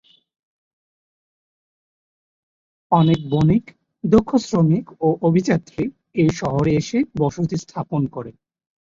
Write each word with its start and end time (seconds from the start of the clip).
অনেক 2.91 3.19
বণিক, 3.29 3.65
দক্ষ 4.03 4.31
শ্রমিক 4.37 4.85
ও 5.01 5.07
অভিযাত্রী 5.21 5.83
এই 6.15 6.29
শহরে 6.39 6.71
এসে 6.75 6.99
বসতি 7.19 7.55
স্থাপন 7.57 8.01
করেন। 8.07 8.35